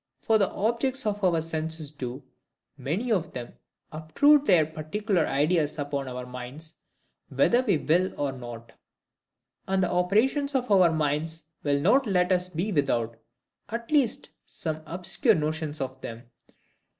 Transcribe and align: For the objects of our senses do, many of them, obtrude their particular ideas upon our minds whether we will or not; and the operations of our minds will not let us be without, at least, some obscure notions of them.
For 0.19 0.39
the 0.39 0.49
objects 0.49 1.05
of 1.05 1.23
our 1.23 1.41
senses 1.43 1.91
do, 1.91 2.23
many 2.75 3.11
of 3.11 3.33
them, 3.33 3.53
obtrude 3.91 4.47
their 4.47 4.65
particular 4.65 5.27
ideas 5.27 5.77
upon 5.77 6.07
our 6.07 6.25
minds 6.25 6.79
whether 7.29 7.61
we 7.61 7.77
will 7.77 8.11
or 8.19 8.31
not; 8.31 8.71
and 9.67 9.83
the 9.83 9.91
operations 9.91 10.55
of 10.55 10.71
our 10.71 10.91
minds 10.91 11.43
will 11.61 11.79
not 11.79 12.07
let 12.07 12.31
us 12.31 12.49
be 12.49 12.71
without, 12.71 13.15
at 13.69 13.91
least, 13.91 14.29
some 14.43 14.81
obscure 14.87 15.35
notions 15.35 15.79
of 15.79 16.01
them. 16.01 16.23